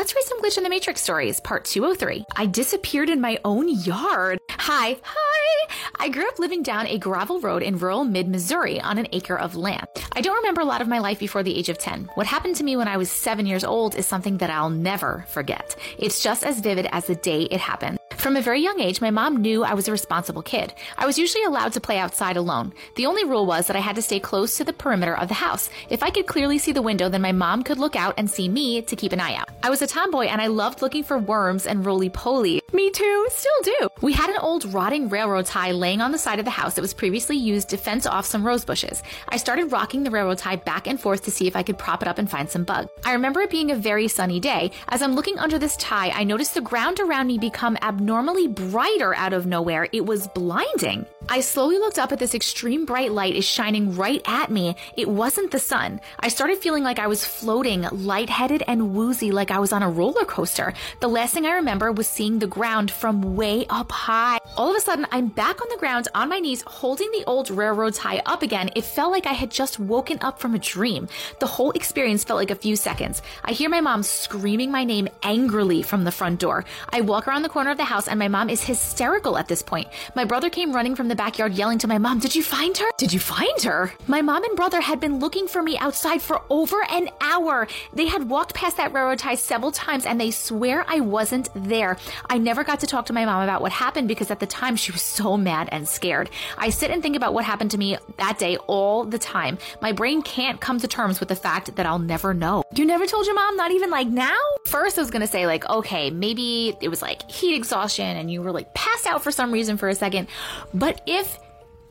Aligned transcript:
Let's 0.00 0.14
read 0.14 0.24
some 0.24 0.40
Glitch 0.40 0.56
in 0.56 0.64
the 0.64 0.70
Matrix 0.70 1.02
stories, 1.02 1.40
part 1.40 1.66
203. 1.66 2.24
I 2.34 2.46
disappeared 2.46 3.10
in 3.10 3.20
my 3.20 3.38
own 3.44 3.68
yard. 3.68 4.38
Hi, 4.48 4.96
hi. 5.02 5.74
I 5.96 6.08
grew 6.08 6.26
up 6.26 6.38
living 6.38 6.62
down 6.62 6.86
a 6.86 6.96
gravel 6.96 7.38
road 7.38 7.62
in 7.62 7.76
rural 7.76 8.04
mid 8.04 8.26
Missouri 8.26 8.80
on 8.80 8.96
an 8.96 9.08
acre 9.12 9.38
of 9.38 9.56
land. 9.56 9.86
I 10.12 10.22
don't 10.22 10.38
remember 10.38 10.62
a 10.62 10.64
lot 10.64 10.80
of 10.80 10.88
my 10.88 11.00
life 11.00 11.18
before 11.18 11.42
the 11.42 11.54
age 11.54 11.68
of 11.68 11.76
10. 11.76 12.08
What 12.14 12.26
happened 12.26 12.56
to 12.56 12.64
me 12.64 12.78
when 12.78 12.88
I 12.88 12.96
was 12.96 13.10
seven 13.10 13.44
years 13.44 13.62
old 13.62 13.94
is 13.94 14.06
something 14.06 14.38
that 14.38 14.48
I'll 14.48 14.70
never 14.70 15.26
forget. 15.28 15.76
It's 15.98 16.22
just 16.22 16.44
as 16.44 16.60
vivid 16.60 16.88
as 16.92 17.06
the 17.06 17.16
day 17.16 17.42
it 17.42 17.60
happened. 17.60 17.99
From 18.20 18.36
a 18.36 18.42
very 18.42 18.60
young 18.60 18.80
age, 18.80 19.00
my 19.00 19.10
mom 19.10 19.40
knew 19.40 19.64
I 19.64 19.72
was 19.72 19.88
a 19.88 19.92
responsible 19.92 20.42
kid. 20.42 20.74
I 20.98 21.06
was 21.06 21.18
usually 21.18 21.42
allowed 21.44 21.72
to 21.72 21.80
play 21.80 21.96
outside 21.96 22.36
alone. 22.36 22.74
The 22.96 23.06
only 23.06 23.24
rule 23.24 23.46
was 23.46 23.66
that 23.66 23.76
I 23.76 23.80
had 23.80 23.96
to 23.96 24.02
stay 24.02 24.20
close 24.20 24.58
to 24.58 24.64
the 24.64 24.74
perimeter 24.74 25.16
of 25.16 25.28
the 25.28 25.40
house. 25.40 25.70
If 25.88 26.02
I 26.02 26.10
could 26.10 26.26
clearly 26.26 26.58
see 26.58 26.72
the 26.72 26.82
window, 26.82 27.08
then 27.08 27.22
my 27.22 27.32
mom 27.32 27.62
could 27.62 27.78
look 27.78 27.96
out 27.96 28.12
and 28.18 28.30
see 28.30 28.46
me 28.46 28.82
to 28.82 28.94
keep 28.94 29.12
an 29.12 29.20
eye 29.20 29.36
out. 29.36 29.48
I 29.62 29.70
was 29.70 29.80
a 29.80 29.86
tomboy 29.86 30.26
and 30.26 30.42
I 30.42 30.48
loved 30.48 30.82
looking 30.82 31.02
for 31.02 31.18
worms 31.18 31.66
and 31.66 31.86
roly 31.86 32.10
poly. 32.10 32.59
Me 32.72 32.88
too, 32.90 33.26
still 33.30 33.62
do. 33.62 33.88
We 34.00 34.12
had 34.12 34.30
an 34.30 34.36
old 34.40 34.72
rotting 34.72 35.08
railroad 35.08 35.46
tie 35.46 35.72
laying 35.72 36.00
on 36.00 36.12
the 36.12 36.18
side 36.18 36.38
of 36.38 36.44
the 36.44 36.50
house 36.52 36.74
that 36.74 36.82
was 36.82 36.94
previously 36.94 37.36
used 37.36 37.68
to 37.70 37.76
fence 37.76 38.06
off 38.06 38.26
some 38.26 38.46
rose 38.46 38.64
bushes. 38.64 39.02
I 39.28 39.38
started 39.38 39.72
rocking 39.72 40.04
the 40.04 40.10
railroad 40.10 40.38
tie 40.38 40.56
back 40.56 40.86
and 40.86 41.00
forth 41.00 41.24
to 41.24 41.30
see 41.30 41.48
if 41.48 41.56
I 41.56 41.64
could 41.64 41.78
prop 41.78 42.00
it 42.00 42.08
up 42.08 42.18
and 42.18 42.30
find 42.30 42.48
some 42.48 42.64
bug. 42.64 42.88
I 43.04 43.12
remember 43.12 43.40
it 43.40 43.50
being 43.50 43.70
a 43.72 43.76
very 43.76 44.06
sunny 44.06 44.38
day. 44.38 44.70
As 44.88 45.02
I'm 45.02 45.14
looking 45.14 45.38
under 45.38 45.58
this 45.58 45.76
tie, 45.76 46.10
I 46.10 46.22
noticed 46.22 46.54
the 46.54 46.60
ground 46.60 47.00
around 47.00 47.26
me 47.26 47.38
become 47.38 47.76
abnormally 47.82 48.46
brighter 48.46 49.14
out 49.14 49.32
of 49.32 49.46
nowhere. 49.46 49.88
It 49.92 50.06
was 50.06 50.28
blinding. 50.28 51.06
I 51.32 51.42
slowly 51.42 51.78
looked 51.78 52.00
up 52.00 52.10
at 52.10 52.18
this 52.18 52.34
extreme 52.34 52.84
bright 52.84 53.12
light 53.12 53.36
is 53.36 53.44
shining 53.44 53.94
right 53.94 54.20
at 54.26 54.50
me. 54.50 54.74
It 54.96 55.08
wasn't 55.08 55.52
the 55.52 55.60
sun. 55.60 56.00
I 56.18 56.26
started 56.26 56.58
feeling 56.58 56.82
like 56.82 56.98
I 56.98 57.06
was 57.06 57.24
floating, 57.24 57.82
lightheaded 57.92 58.64
and 58.66 58.96
woozy 58.96 59.30
like 59.30 59.52
I 59.52 59.60
was 59.60 59.72
on 59.72 59.84
a 59.84 59.88
roller 59.88 60.24
coaster. 60.24 60.74
The 60.98 61.06
last 61.06 61.32
thing 61.32 61.46
I 61.46 61.52
remember 61.52 61.92
was 61.92 62.08
seeing 62.08 62.40
the 62.40 62.48
ground 62.48 62.90
from 62.90 63.36
way 63.36 63.64
up 63.70 63.92
high. 63.92 64.38
All 64.56 64.70
of 64.70 64.76
a 64.76 64.80
sudden, 64.80 65.06
I'm 65.12 65.28
back 65.28 65.62
on 65.62 65.68
the 65.68 65.76
ground 65.76 66.08
on 66.16 66.28
my 66.28 66.40
knees 66.40 66.64
holding 66.66 67.08
the 67.12 67.22
old 67.28 67.48
railroad 67.48 67.94
tie 67.94 68.20
up 68.26 68.42
again. 68.42 68.70
It 68.74 68.82
felt 68.82 69.12
like 69.12 69.26
I 69.28 69.32
had 69.32 69.52
just 69.52 69.78
woken 69.78 70.18
up 70.22 70.40
from 70.40 70.56
a 70.56 70.58
dream. 70.58 71.06
The 71.38 71.46
whole 71.46 71.70
experience 71.70 72.24
felt 72.24 72.38
like 72.38 72.50
a 72.50 72.56
few 72.56 72.74
seconds. 72.74 73.22
I 73.44 73.52
hear 73.52 73.68
my 73.68 73.80
mom 73.80 74.02
screaming 74.02 74.72
my 74.72 74.82
name 74.82 75.08
angrily 75.22 75.82
from 75.82 76.02
the 76.02 76.10
front 76.10 76.40
door. 76.40 76.64
I 76.88 77.02
walk 77.02 77.28
around 77.28 77.42
the 77.42 77.48
corner 77.48 77.70
of 77.70 77.76
the 77.76 77.84
house 77.84 78.08
and 78.08 78.18
my 78.18 78.26
mom 78.26 78.50
is 78.50 78.64
hysterical 78.64 79.38
at 79.38 79.46
this 79.46 79.62
point. 79.62 79.86
My 80.16 80.24
brother 80.24 80.50
came 80.50 80.72
running 80.72 80.96
from 80.96 81.06
the 81.06 81.19
backyard 81.20 81.52
yelling 81.52 81.76
to 81.76 81.86
my 81.86 81.98
mom, 81.98 82.18
Did 82.18 82.34
you 82.34 82.42
find 82.42 82.74
her? 82.78 82.86
Did 82.96 83.12
you 83.12 83.20
find 83.20 83.60
her? 83.64 83.92
My 84.06 84.22
mom 84.22 84.42
and 84.42 84.56
brother 84.56 84.80
had 84.80 85.00
been 85.00 85.18
looking 85.18 85.48
for 85.48 85.62
me 85.62 85.76
outside 85.76 86.22
for 86.22 86.40
over 86.48 86.82
an 86.90 87.10
hour. 87.20 87.68
They 87.92 88.06
had 88.06 88.30
walked 88.30 88.54
past 88.54 88.78
that 88.78 88.94
railroad 88.94 89.18
tie 89.18 89.34
several 89.34 89.70
times 89.70 90.06
and 90.06 90.18
they 90.18 90.30
swear 90.30 90.82
I 90.88 91.00
wasn't 91.00 91.50
there. 91.54 91.98
I 92.30 92.38
never 92.38 92.64
got 92.64 92.80
to 92.80 92.86
talk 92.86 93.04
to 93.06 93.12
my 93.12 93.26
mom 93.26 93.42
about 93.42 93.60
what 93.60 93.70
happened 93.70 94.08
because 94.08 94.30
at 94.30 94.40
the 94.40 94.46
time 94.46 94.76
she 94.76 94.92
was 94.92 95.02
so 95.02 95.36
mad 95.36 95.68
and 95.72 95.86
scared. 95.86 96.30
I 96.56 96.70
sit 96.70 96.90
and 96.90 97.02
think 97.02 97.16
about 97.16 97.34
what 97.34 97.44
happened 97.44 97.72
to 97.72 97.78
me 97.78 97.98
that 98.16 98.38
day 98.38 98.56
all 98.66 99.04
the 99.04 99.18
time. 99.18 99.58
My 99.82 99.92
brain 99.92 100.22
can't 100.22 100.58
come 100.58 100.80
to 100.80 100.88
terms 100.88 101.20
with 101.20 101.28
the 101.28 101.36
fact 101.36 101.76
that 101.76 101.84
I'll 101.84 101.98
never 101.98 102.32
know. 102.32 102.62
You 102.74 102.86
never 102.86 103.04
told 103.04 103.26
your 103.26 103.34
mom, 103.34 103.58
not 103.58 103.72
even 103.72 103.90
like 103.90 104.08
now? 104.08 104.38
First, 104.70 104.98
I 104.98 105.00
was 105.00 105.10
gonna 105.10 105.26
say, 105.26 105.46
like, 105.46 105.68
okay, 105.68 106.10
maybe 106.10 106.76
it 106.80 106.88
was 106.88 107.02
like 107.02 107.28
heat 107.28 107.56
exhaustion 107.56 108.16
and 108.16 108.30
you 108.30 108.40
were 108.40 108.52
like 108.52 108.72
passed 108.72 109.04
out 109.04 109.20
for 109.20 109.32
some 109.32 109.50
reason 109.50 109.76
for 109.76 109.88
a 109.88 109.96
second. 109.96 110.28
But 110.72 111.02
if 111.08 111.40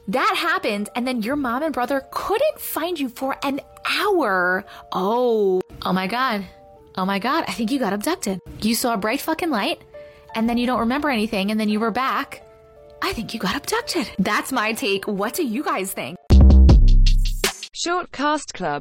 that 0.08 0.34
happened 0.38 0.88
and 0.96 1.06
then 1.06 1.22
your 1.22 1.36
mom 1.36 1.62
and 1.62 1.74
brother 1.74 2.08
couldn't 2.12 2.58
find 2.58 2.98
you 2.98 3.10
for 3.10 3.36
an 3.44 3.60
hour, 3.86 4.64
oh, 4.94 5.60
oh 5.82 5.92
my 5.92 6.08
God. 6.08 6.46
Oh 6.96 7.06
my 7.06 7.20
God, 7.20 7.44
I 7.50 7.52
think 7.52 7.70
you 7.70 7.80
got 7.80 7.92
abducted. 7.92 8.40
You 8.62 8.76
saw 8.76 8.94
a 8.94 8.98
bright 8.98 9.20
fucking 9.20 9.50
light 9.50 9.82
and 10.34 10.48
then 10.48 10.58
you 10.58 10.66
don't 10.66 10.80
remember 10.80 11.10
anything 11.10 11.52
and 11.52 11.60
then 11.60 11.68
you 11.68 11.82
were 11.82 11.92
back. 11.92 12.48
I 13.02 13.12
think 13.12 13.34
you 13.34 13.42
got 13.42 13.58
abducted. 13.58 14.10
That's 14.20 14.54
my 14.54 14.72
take. 14.72 15.06
What 15.06 15.34
do 15.34 15.46
you 15.46 15.66
guys 15.66 15.92
think? 15.92 16.18
Short 17.74 18.12
Cast 18.14 18.54
Club 18.54 18.78